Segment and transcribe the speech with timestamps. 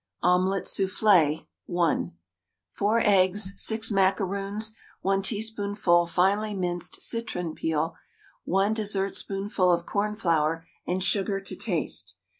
[0.23, 2.13] OMELET SOUFFLÉ (1).
[2.71, 7.95] 4 eggs, 6 macaroons, 1 teaspoonful finely minced citron peel,
[8.45, 12.15] 1 dessertspoonful of cornflour, and sugar to taste.